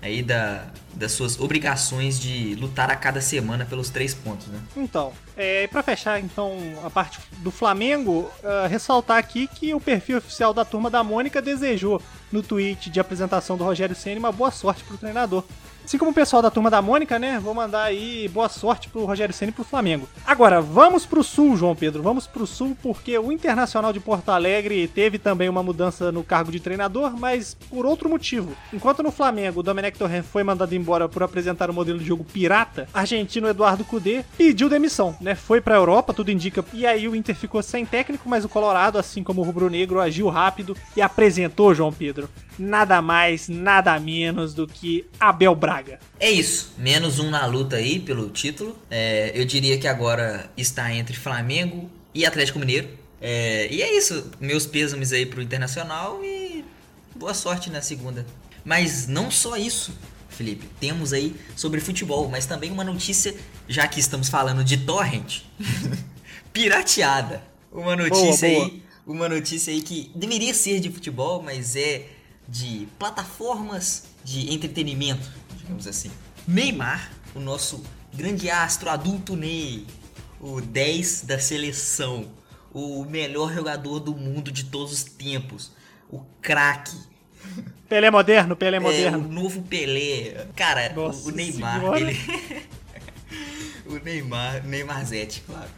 aí 0.01 0.23
da, 0.23 0.65
das 0.95 1.11
suas 1.11 1.39
obrigações 1.39 2.19
de 2.19 2.55
lutar 2.55 2.89
a 2.89 2.95
cada 2.95 3.21
semana 3.21 3.63
pelos 3.63 3.91
três 3.91 4.11
pontos, 4.11 4.47
né? 4.47 4.59
Então, 4.75 5.13
é, 5.37 5.67
para 5.67 5.83
fechar 5.83 6.19
então 6.19 6.57
a 6.83 6.89
parte 6.89 7.19
do 7.43 7.51
Flamengo, 7.51 8.31
uh, 8.43 8.67
ressaltar 8.67 9.19
aqui 9.19 9.45
que 9.45 9.71
o 9.75 9.79
perfil 9.79 10.17
oficial 10.17 10.51
da 10.51 10.65
turma 10.65 10.89
da 10.89 11.03
Mônica 11.03 11.39
desejou 11.39 12.01
no 12.31 12.41
tweet 12.41 12.89
de 12.89 12.99
apresentação 12.99 13.55
do 13.55 13.63
Rogério 13.63 13.95
Ceni 13.95 14.17
uma 14.17 14.31
boa 14.31 14.49
sorte 14.49 14.83
pro 14.83 14.97
treinador. 14.97 15.43
Assim 15.83 15.97
como 15.97 16.11
o 16.11 16.13
pessoal 16.13 16.41
da 16.41 16.51
turma 16.51 16.69
da 16.69 16.81
Mônica, 16.81 17.19
né? 17.19 17.39
Vou 17.39 17.53
mandar 17.53 17.83
aí 17.83 18.27
boa 18.29 18.47
sorte 18.47 18.87
pro 18.87 19.03
Rogério 19.03 19.33
Ceni 19.33 19.51
e 19.51 19.53
pro 19.53 19.63
Flamengo. 19.63 20.07
Agora, 20.25 20.61
vamos 20.61 21.05
pro 21.05 21.23
sul, 21.23 21.57
João 21.57 21.75
Pedro. 21.75 22.01
Vamos 22.01 22.27
pro 22.27 22.47
sul 22.47 22.77
porque 22.81 23.17
o 23.17 23.31
Internacional 23.31 23.91
de 23.91 23.99
Porto 23.99 24.29
Alegre 24.29 24.87
teve 24.87 25.17
também 25.17 25.49
uma 25.49 25.63
mudança 25.63 26.11
no 26.11 26.23
cargo 26.23 26.51
de 26.51 26.59
treinador, 26.59 27.17
mas 27.17 27.55
por 27.69 27.85
outro 27.85 28.07
motivo. 28.07 28.55
Enquanto 28.71 29.03
no 29.03 29.11
Flamengo 29.11 29.59
o 29.59 29.63
Domenech 29.63 29.97
Torrent 29.97 30.23
foi 30.23 30.43
mandado 30.43 30.73
embora 30.73 31.09
por 31.09 31.23
apresentar 31.23 31.69
o 31.69 31.73
um 31.73 31.75
modelo 31.75 31.99
de 31.99 32.05
jogo 32.05 32.23
pirata, 32.23 32.87
argentino 32.93 33.47
Eduardo 33.47 33.83
Cudê 33.83 34.23
pediu 34.37 34.69
demissão, 34.69 35.15
né? 35.19 35.35
Foi 35.35 35.59
pra 35.59 35.75
Europa, 35.75 36.13
tudo 36.13 36.31
indica. 36.31 36.63
E 36.73 36.85
aí 36.85 37.07
o 37.07 37.15
Inter 37.15 37.35
ficou 37.35 37.61
sem 37.61 37.85
técnico, 37.85 38.29
mas 38.29 38.45
o 38.45 38.49
Colorado, 38.49 38.97
assim 38.97 39.23
como 39.23 39.41
o 39.41 39.43
Rubro 39.43 39.69
Negro, 39.69 39.99
agiu 39.99 40.29
rápido 40.29 40.77
e 40.95 41.01
apresentou, 41.01 41.73
João 41.73 41.91
Pedro, 41.91 42.29
nada 42.57 43.01
mais, 43.01 43.49
nada 43.49 43.99
menos 43.99 44.53
do 44.53 44.67
que 44.67 45.05
Abel 45.19 45.55
Braga 45.55 45.70
Braga. 45.71 45.99
É 46.19 46.29
isso. 46.29 46.73
Menos 46.77 47.19
um 47.19 47.29
na 47.29 47.45
luta 47.45 47.77
aí 47.77 47.99
pelo 47.99 48.29
título. 48.29 48.77
É, 48.89 49.31
eu 49.33 49.45
diria 49.45 49.77
que 49.77 49.87
agora 49.87 50.49
está 50.57 50.93
entre 50.93 51.15
Flamengo 51.15 51.89
e 52.13 52.25
Atlético 52.25 52.59
Mineiro. 52.59 52.89
É, 53.21 53.67
e 53.71 53.81
é 53.81 53.97
isso. 53.97 54.29
Meus 54.39 54.65
pêsames 54.65 55.13
aí 55.13 55.25
pro 55.25 55.41
Internacional 55.41 56.23
e 56.23 56.65
boa 57.15 57.33
sorte 57.33 57.69
na 57.69 57.81
segunda. 57.81 58.25
Mas 58.65 59.07
não 59.07 59.31
só 59.31 59.55
isso, 59.55 59.93
Felipe. 60.29 60.67
Temos 60.79 61.13
aí 61.13 61.35
sobre 61.55 61.79
futebol, 61.79 62.27
mas 62.29 62.45
também 62.45 62.69
uma 62.69 62.83
notícia, 62.83 63.33
já 63.67 63.87
que 63.87 63.99
estamos 63.99 64.27
falando 64.27 64.63
de 64.63 64.77
torrent, 64.77 65.41
pirateada. 66.51 67.43
Uma 67.71 67.95
notícia 67.95 68.49
boa, 68.49 68.59
boa. 68.59 68.65
aí, 68.65 68.83
uma 69.07 69.29
notícia 69.29 69.71
aí 69.71 69.81
que 69.81 70.11
deveria 70.13 70.53
ser 70.53 70.79
de 70.79 70.91
futebol, 70.91 71.41
mas 71.41 71.75
é 71.75 72.07
de 72.47 72.87
plataformas 72.99 74.03
de 74.23 74.53
entretenimento, 74.53 75.31
digamos 75.71 75.87
assim. 75.87 76.11
Neymar, 76.47 77.11
o 77.33 77.39
nosso 77.39 77.83
grande 78.13 78.49
astro 78.49 78.89
adulto 78.89 79.35
Ney, 79.35 79.87
o 80.39 80.59
10 80.59 81.23
da 81.23 81.39
seleção, 81.39 82.29
o 82.73 83.05
melhor 83.05 83.53
jogador 83.53 83.99
do 83.99 84.13
mundo 84.13 84.51
de 84.51 84.65
todos 84.65 84.91
os 84.91 85.03
tempos, 85.03 85.71
o 86.09 86.19
craque. 86.41 86.97
Pelé 87.87 88.11
moderno, 88.11 88.55
Pelé 88.55 88.77
é, 88.77 88.79
moderno. 88.79 89.19
o 89.19 89.31
novo 89.31 89.61
Pelé. 89.63 90.47
Cara, 90.55 90.93
Nossa 90.93 91.27
o 91.27 91.31
Neymar, 91.31 91.79
senhora. 91.79 91.99
ele 91.99 92.17
O 93.85 93.97
Neymar, 93.97 94.65
Neymarzete, 94.65 95.41
claro. 95.45 95.69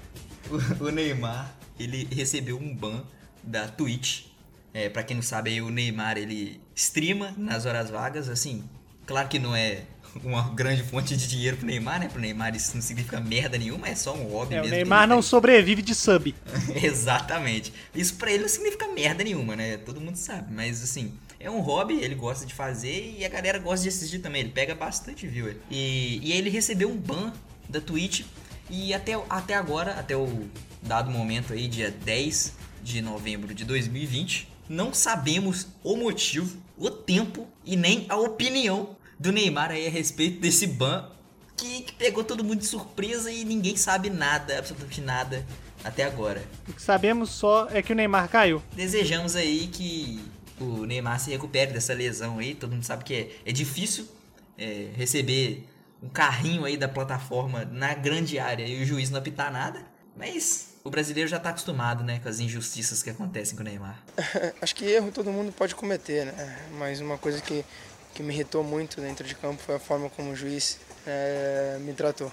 O, 0.50 0.86
o 0.86 0.92
Neymar, 0.92 1.56
ele 1.80 2.08
recebeu 2.12 2.58
um 2.58 2.76
ban 2.76 3.04
da 3.42 3.68
Twitch 3.68 4.26
é, 4.74 4.90
para 4.90 5.04
quem 5.04 5.16
não 5.16 5.22
sabe, 5.24 5.52
aí, 5.52 5.62
o 5.62 5.70
Neymar 5.70 6.18
ele 6.18 6.60
streama 6.74 7.32
nas 7.38 7.68
horas 7.68 7.92
vagas, 7.92 8.28
assim, 8.28 8.64
claro 9.06 9.28
que 9.28 9.40
não 9.40 9.56
é 9.56 9.84
uma 10.24 10.50
grande 10.50 10.84
fonte 10.84 11.16
de 11.18 11.28
dinheiro 11.28 11.58
pro 11.58 11.66
Neymar, 11.66 12.00
né? 12.00 12.08
Pro 12.08 12.22
Neymar 12.22 12.56
isso 12.56 12.76
não 12.76 12.82
significa 12.82 13.20
merda 13.20 13.58
nenhuma, 13.58 13.88
é 13.88 13.96
só 13.96 14.14
um 14.14 14.26
hobby 14.26 14.56
é, 14.56 14.62
mesmo. 14.62 14.74
O 14.74 14.76
Neymar 14.76 15.08
não 15.08 15.22
sobrevive 15.22 15.82
de 15.82 15.96
sub. 15.96 16.36
Exatamente. 16.82 17.74
Isso 17.96 18.16
para 18.16 18.32
ele 18.32 18.44
não 18.44 18.50
significa 18.50 18.88
merda 18.90 19.24
nenhuma, 19.24 19.56
né? 19.56 19.78
Todo 19.78 20.00
mundo 20.00 20.16
sabe, 20.16 20.54
mas 20.54 20.84
assim, 20.84 21.14
é 21.40 21.50
um 21.50 21.60
hobby, 21.60 21.96
ele 21.96 22.16
gosta 22.16 22.46
de 22.46 22.54
fazer 22.54 23.16
e 23.18 23.26
a 23.26 23.30
galera 23.30 23.60
gosta 23.60 23.84
de 23.84 23.90
assistir 23.90 24.20
também. 24.20 24.42
Ele 24.42 24.52
pega 24.52 24.76
bastante 24.76 25.28
viewer. 25.28 25.58
E, 25.70 26.20
e 26.22 26.32
ele 26.32 26.50
recebeu 26.50 26.90
um 26.90 26.98
ban 26.98 27.34
da 27.68 27.82
Twitch 27.82 28.22
e 28.70 28.94
até, 28.94 29.20
até 29.30 29.56
agora, 29.56 29.92
até 29.94 30.16
o 30.16 30.48
dado 30.82 31.12
momento 31.12 31.54
aí, 31.54 31.68
dia 31.68 31.92
10 31.92 32.54
de 32.84 33.02
novembro 33.02 33.54
de 33.54 33.66
2020, 33.66 34.48
não 34.70 34.94
sabemos 34.94 35.68
o 35.84 35.96
motivo, 35.96 36.58
o 36.78 36.90
tempo 36.90 37.48
e 37.66 37.76
nem 37.76 38.06
a 38.10 38.18
opinião 38.18 38.96
do 39.20 39.32
Neymar 39.32 39.72
aí 39.72 39.88
a 39.88 39.90
respeito 39.90 40.40
desse 40.40 40.68
ban 40.68 41.10
que, 41.56 41.82
que 41.84 41.94
pegou 41.94 42.24
todo 42.24 42.44
mundo 42.44 42.60
de 42.60 42.66
surpresa 42.66 43.32
e 43.32 43.46
ninguém 43.46 43.76
sabe 43.76 44.10
nada, 44.10 44.60
absolutamente 44.60 45.02
nada 45.02 45.46
até 45.84 46.04
agora. 46.04 46.44
O 46.68 46.74
que 46.74 46.82
sabemos 46.82 47.30
só 47.30 47.68
é 47.70 47.82
que 47.82 47.94
o 47.94 47.96
Neymar 47.96 48.30
caiu. 48.30 48.62
Desejamos 48.76 49.36
aí 49.36 49.68
que 49.68 50.20
o 50.60 50.86
Neymar 50.86 51.20
se 51.20 51.32
recupere 51.32 51.72
dessa 51.72 51.94
lesão 51.94 52.40
aí. 52.40 52.56
Todo 52.56 52.72
mundo 52.72 52.84
sabe 52.84 53.04
que 53.04 53.14
é, 53.14 53.30
é 53.46 53.52
difícil 53.52 54.08
é, 54.58 54.90
receber 54.96 55.68
um 56.02 56.10
carrinho 56.10 56.66
aí 56.66 56.76
da 56.76 56.88
plataforma 56.88 57.66
na 57.66 57.94
grande 57.94 58.40
área 58.40 58.66
e 58.68 58.82
o 58.82 58.86
juiz 58.86 59.10
não 59.10 59.20
apitar 59.20 59.52
nada. 59.52 59.86
Mas 60.18 60.73
o 60.84 60.90
brasileiro 60.90 61.30
já 61.30 61.38
está 61.38 61.50
acostumado, 61.50 62.04
né, 62.04 62.20
com 62.20 62.28
as 62.28 62.40
injustiças 62.40 63.02
que 63.02 63.10
acontecem 63.10 63.56
com 63.56 63.62
o 63.62 63.66
Neymar. 63.66 63.98
Acho 64.62 64.76
que 64.76 64.86
erro 64.86 65.12
todo 65.12 65.32
mundo 65.32 65.52
pode 65.52 65.76
cometer, 65.76 66.26
né? 66.26 66.68
Mas 66.74 67.00
uma 67.00 67.18
coisa 67.18 67.42
que, 67.42 67.64
que 68.14 68.22
me 68.22 68.34
irritou 68.34 68.64
muito 68.64 69.00
dentro 69.00 69.26
de 69.26 69.34
campo 69.36 69.62
foi 69.62 69.76
a 69.76 69.80
forma 69.80 70.10
como 70.10 70.32
o 70.32 70.36
juiz 70.36 70.80
é, 71.08 71.78
me 71.80 71.94
tratou. 71.94 72.32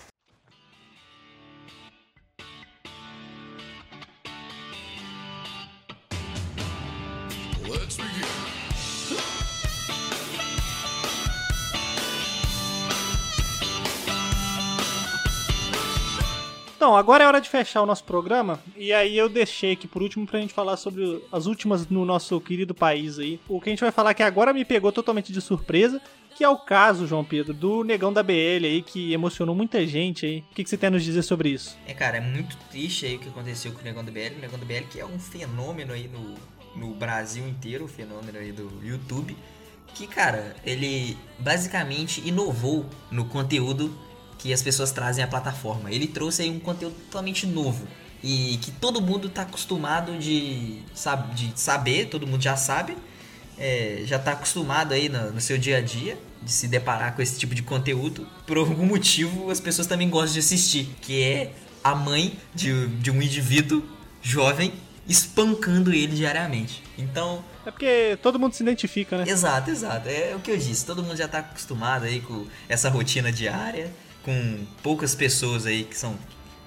Então, 16.80 16.96
agora 16.96 17.22
é 17.22 17.26
hora 17.26 17.42
de 17.42 17.48
fechar 17.50 17.82
o 17.82 17.86
nosso 17.86 18.04
programa. 18.04 18.58
E 18.74 18.90
aí 18.90 19.14
eu 19.14 19.28
deixei 19.28 19.72
aqui 19.72 19.86
por 19.86 20.00
último 20.00 20.26
pra 20.26 20.40
gente 20.40 20.54
falar 20.54 20.78
sobre 20.78 21.22
as 21.30 21.44
últimas 21.44 21.86
no 21.86 22.06
nosso 22.06 22.40
querido 22.40 22.74
país 22.74 23.18
aí. 23.18 23.38
O 23.46 23.60
que 23.60 23.68
a 23.68 23.72
gente 23.72 23.82
vai 23.82 23.92
falar 23.92 24.14
que 24.14 24.22
agora 24.22 24.54
me 24.54 24.64
pegou 24.64 24.90
totalmente 24.90 25.30
de 25.30 25.42
surpresa. 25.42 26.00
Que 26.34 26.42
é 26.42 26.48
o 26.48 26.56
caso, 26.56 27.06
João 27.06 27.22
Pedro, 27.22 27.52
do 27.52 27.84
negão 27.84 28.10
da 28.10 28.22
BL 28.22 28.64
aí, 28.64 28.80
que 28.80 29.12
emocionou 29.12 29.54
muita 29.54 29.86
gente 29.86 30.24
aí. 30.24 30.38
O 30.50 30.54
que, 30.54 30.64
que 30.64 30.70
você 30.70 30.78
tem 30.78 30.86
a 30.86 30.90
nos 30.90 31.04
dizer 31.04 31.20
sobre 31.20 31.50
isso? 31.50 31.76
É, 31.86 31.92
cara, 31.92 32.16
é 32.16 32.20
muito 32.22 32.56
triste 32.70 33.04
aí 33.04 33.16
o 33.16 33.18
que 33.18 33.28
aconteceu 33.28 33.72
com 33.72 33.80
o 33.80 33.84
negão 33.84 34.02
da 34.02 34.10
BL. 34.10 34.36
O 34.38 34.40
negão 34.40 34.58
da 34.58 34.64
BL 34.64 34.86
que 34.90 34.98
é 34.98 35.04
um 35.04 35.18
fenômeno 35.18 35.92
aí 35.92 36.08
no, 36.08 36.34
no 36.74 36.94
Brasil 36.94 37.46
inteiro, 37.46 37.84
o 37.84 37.88
fenômeno 37.88 38.38
aí 38.38 38.52
do 38.52 38.72
YouTube. 38.82 39.36
Que, 39.94 40.06
cara, 40.06 40.56
ele 40.64 41.14
basicamente 41.38 42.26
inovou 42.26 42.86
no 43.10 43.26
conteúdo 43.26 43.94
que 44.40 44.54
as 44.54 44.62
pessoas 44.62 44.90
trazem 44.90 45.22
à 45.22 45.26
plataforma. 45.26 45.92
Ele 45.92 46.06
trouxe 46.06 46.42
aí 46.42 46.50
um 46.50 46.58
conteúdo 46.58 46.94
totalmente 47.10 47.46
novo 47.46 47.86
e 48.22 48.58
que 48.62 48.70
todo 48.70 49.00
mundo 49.00 49.28
está 49.28 49.42
acostumado 49.42 50.18
de, 50.18 50.78
sabe, 50.94 51.34
de 51.34 51.60
saber, 51.60 52.06
todo 52.06 52.26
mundo 52.26 52.42
já 52.42 52.56
sabe, 52.56 52.96
é, 53.58 54.02
já 54.06 54.16
está 54.16 54.32
acostumado 54.32 54.94
aí 54.94 55.10
no, 55.10 55.32
no, 55.32 55.40
seu 55.40 55.58
dia 55.58 55.76
a 55.76 55.80
dia 55.82 56.18
de 56.42 56.50
se 56.50 56.66
deparar 56.66 57.14
com 57.14 57.20
esse 57.20 57.38
tipo 57.38 57.54
de 57.54 57.62
conteúdo. 57.62 58.26
Por 58.46 58.56
algum 58.56 58.86
motivo, 58.86 59.50
as 59.50 59.60
pessoas 59.60 59.86
também 59.86 60.08
gostam 60.08 60.32
de 60.32 60.38
assistir, 60.38 60.88
que 61.02 61.22
é 61.22 61.52
a 61.84 61.94
mãe 61.94 62.38
de, 62.54 62.86
de 62.86 63.10
um 63.10 63.20
indivíduo 63.20 63.82
jovem 64.22 64.72
espancando 65.06 65.92
ele 65.92 66.16
diariamente. 66.16 66.82
Então. 66.96 67.44
É 67.66 67.70
porque 67.70 68.18
todo 68.22 68.38
mundo 68.38 68.54
se 68.54 68.62
identifica, 68.62 69.18
né? 69.18 69.24
Exato, 69.28 69.70
exato. 69.70 70.08
É 70.08 70.34
o 70.34 70.40
que 70.40 70.50
eu 70.50 70.56
disse. 70.56 70.86
Todo 70.86 71.02
mundo 71.02 71.16
já 71.16 71.26
está 71.26 71.40
acostumado 71.40 72.06
aí 72.06 72.20
com 72.22 72.46
essa 72.68 72.88
rotina 72.88 73.30
diária 73.30 73.90
com 74.24 74.66
poucas 74.82 75.14
pessoas 75.14 75.66
aí 75.66 75.84
que 75.84 75.96
são 75.96 76.18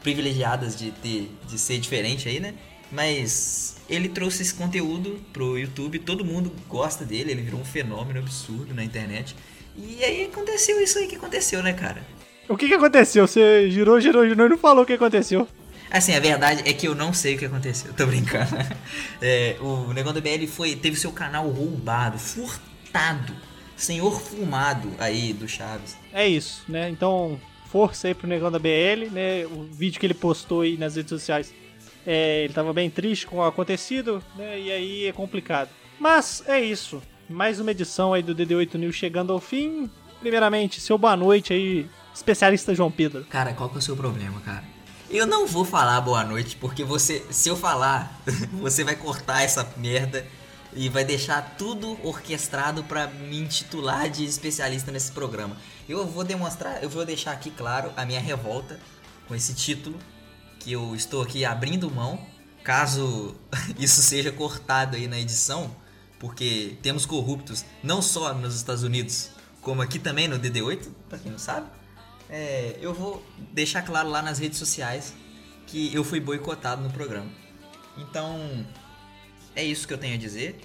privilegiadas 0.02 0.78
de 0.78 0.92
ter 0.92 1.32
de 1.48 1.58
ser 1.58 1.80
diferente 1.80 2.28
aí, 2.28 2.40
né? 2.40 2.54
Mas 2.92 3.78
ele 3.90 4.10
trouxe 4.10 4.44
esse 4.44 4.54
conteúdo 4.54 5.20
pro 5.32 5.58
YouTube, 5.58 5.98
todo 6.00 6.24
mundo 6.24 6.52
gosta 6.68 7.04
dele, 7.04 7.32
ele 7.32 7.42
virou 7.42 7.60
um 7.60 7.66
fenômeno 7.66 8.20
absurdo 8.20 8.74
na 8.74 8.84
internet. 8.84 9.36
E 9.76 10.04
aí 10.04 10.26
aconteceu 10.26 10.80
isso 10.82 11.00
aí 11.00 11.08
que 11.08 11.16
aconteceu, 11.16 11.64
né, 11.64 11.74
cara? 11.74 12.04
O 12.48 12.56
que 12.56 12.68
que 12.68 12.74
aconteceu? 12.74 13.26
Você 13.26 13.70
girou, 13.72 14.00
girou, 14.00 14.28
girou 14.28 14.46
e 14.46 14.50
não 14.50 14.58
falou 14.58 14.84
o 14.84 14.86
que 14.86 14.94
aconteceu. 14.94 15.48
Assim, 15.90 16.14
a 16.14 16.20
verdade 16.20 16.64
é 16.66 16.74
que 16.74 16.88
eu 16.88 16.94
não 16.94 17.14
sei 17.14 17.36
o 17.36 17.38
que 17.38 17.46
aconteceu, 17.46 17.94
tô 17.94 18.06
brincando. 18.06 18.52
É, 19.22 19.56
o 19.62 19.94
Negão 19.94 20.12
do 20.12 20.22
BL 20.22 20.46
foi, 20.48 20.76
teve 20.76 20.98
seu 20.98 21.12
canal 21.12 21.48
roubado, 21.48 22.20
furtado 22.20 23.34
senhor 23.76 24.20
fumado 24.20 24.90
aí 25.00 25.34
do 25.34 25.48
Chaves. 25.48 25.98
É 26.12 26.28
isso, 26.28 26.64
né? 26.68 26.90
Então, 26.90 27.40
força 27.68 28.08
aí 28.08 28.14
pro 28.14 28.28
negão 28.28 28.52
da 28.52 28.60
BL, 28.60 29.10
né? 29.12 29.46
O 29.46 29.64
vídeo 29.64 30.00
que 30.00 30.06
ele 30.06 30.14
postou 30.14 30.62
aí 30.62 30.78
nas 30.78 30.96
redes 30.96 31.10
sociais, 31.10 31.54
é, 32.06 32.44
ele 32.44 32.54
tava 32.54 32.74
bem 32.74 32.90
triste 32.90 33.26
com 33.26 33.38
o 33.38 33.44
acontecido, 33.44 34.24
né? 34.36 34.60
E 34.60 34.72
aí 34.72 35.06
é 35.06 35.12
complicado. 35.12 35.70
Mas 36.00 36.44
é 36.48 36.60
isso. 36.60 37.02
Mais 37.30 37.60
uma 37.60 37.72
edição 37.72 38.14
aí 38.14 38.22
do 38.22 38.36
DD8 38.36 38.76
News 38.76 38.96
chegando 38.96 39.34
ao 39.34 39.40
fim. 39.40 39.90
Primeiramente, 40.20 40.80
seu 40.80 40.98
boa 40.98 41.16
noite 41.16 41.54
aí, 41.54 41.90
especialista 42.14 42.76
João 42.76 42.92
Pedro. 42.92 43.26
Cara, 43.26 43.54
qual 43.54 43.70
que 43.70 43.76
é 43.76 43.80
o 43.80 43.82
seu 43.82 43.96
problema, 43.96 44.40
cara? 44.42 44.64
Eu 45.10 45.28
não 45.28 45.46
vou 45.46 45.64
falar 45.64 46.02
boa 46.02 46.24
noite, 46.24 46.56
porque 46.56 46.84
você, 46.84 47.24
se 47.30 47.50
eu 47.50 47.56
falar, 47.56 48.20
você 48.54 48.84
vai 48.84 48.96
cortar 48.96 49.44
essa 49.44 49.68
merda 49.78 50.26
e 50.76 50.90
vai 50.90 51.04
deixar 51.04 51.56
tudo 51.58 51.98
orquestrado 52.06 52.84
para 52.84 53.08
me 53.08 53.40
intitular 53.40 54.10
de 54.10 54.26
especialista 54.26 54.92
nesse 54.92 55.12
programa. 55.12 55.58
Eu 55.88 56.06
vou 56.06 56.24
demonstrar, 56.24 56.84
eu 56.84 56.90
vou 56.90 57.06
deixar 57.06 57.32
aqui 57.32 57.52
claro 57.52 57.92
a 57.96 58.06
minha 58.06 58.20
revolta 58.20 58.80
com 59.28 59.36
esse 59.36 59.54
título 59.54 59.98
que 60.60 60.72
eu 60.72 60.96
estou 60.96 61.22
aqui 61.22 61.44
abrindo 61.44 61.92
mão, 61.92 62.26
caso 62.64 63.36
isso 63.78 64.02
seja 64.02 64.32
cortado 64.32 64.96
aí 64.96 65.08
na 65.08 65.20
edição, 65.20 65.76
porque 66.20 66.78
temos 66.82 67.06
corruptos 67.06 67.66
não 67.84 68.02
só 68.02 68.34
nos 68.34 68.56
Estados 68.56 68.84
Unidos, 68.84 69.30
como 69.62 69.82
aqui 69.82 70.00
também 70.00 70.28
no 70.28 70.40
DD8, 70.40 70.88
para 71.10 71.20
quem 71.20 71.32
não 71.32 71.40
sabe. 71.40 71.68
É, 72.30 72.78
eu 72.82 72.94
vou 72.94 73.24
deixar 73.52 73.82
claro 73.82 74.10
lá 74.10 74.22
nas 74.22 74.40
redes 74.40 74.58
sociais 74.58 75.14
que 75.68 75.94
eu 75.94 76.04
fui 76.04 76.20
boicotado 76.20 76.82
no 76.82 76.90
programa. 76.90 77.30
Então, 77.98 78.66
é 79.56 79.64
isso 79.64 79.88
que 79.88 79.94
eu 79.94 79.98
tenho 79.98 80.16
a 80.16 80.18
dizer. 80.18 80.60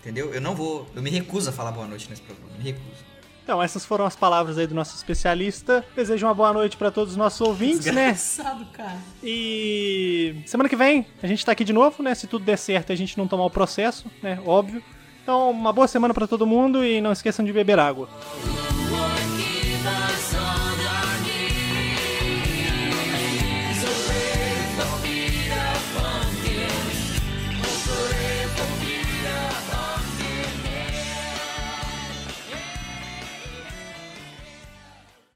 Entendeu? 0.00 0.32
Eu 0.32 0.40
não 0.40 0.54
vou. 0.54 0.86
Eu 0.94 1.02
me 1.02 1.10
recuso 1.10 1.50
a 1.50 1.52
falar 1.52 1.72
boa 1.72 1.86
noite 1.86 2.08
nesse 2.08 2.22
programa. 2.22 2.50
Me 2.56 2.64
recuso. 2.64 3.08
Então, 3.42 3.62
essas 3.62 3.84
foram 3.84 4.04
as 4.04 4.14
palavras 4.14 4.58
aí 4.58 4.66
do 4.66 4.74
nosso 4.74 4.94
especialista. 4.94 5.82
Desejo 5.96 6.26
uma 6.26 6.34
boa 6.34 6.52
noite 6.52 6.76
para 6.76 6.90
todos 6.90 7.12
os 7.12 7.16
nossos 7.16 7.40
ouvintes, 7.40 7.86
né? 7.86 8.12
Desgraçado, 8.12 8.60
né? 8.60 8.66
cara. 8.74 8.98
E 9.24 10.36
semana 10.44 10.68
que 10.68 10.76
vem 10.76 11.06
a 11.22 11.26
gente 11.26 11.44
tá 11.44 11.52
aqui 11.52 11.64
de 11.64 11.72
novo, 11.72 12.02
né? 12.02 12.14
Se 12.14 12.26
tudo 12.26 12.44
der 12.44 12.58
certo, 12.58 12.92
a 12.92 12.94
gente 12.94 13.16
não 13.16 13.26
tomar 13.26 13.46
o 13.46 13.50
processo, 13.50 14.04
né? 14.22 14.38
Óbvio. 14.44 14.82
Então, 15.22 15.50
uma 15.50 15.72
boa 15.72 15.88
semana 15.88 16.12
para 16.12 16.26
todo 16.26 16.46
mundo 16.46 16.84
e 16.84 17.00
não 17.00 17.10
esqueçam 17.10 17.42
de 17.42 17.52
beber 17.52 17.78
água. 17.78 18.08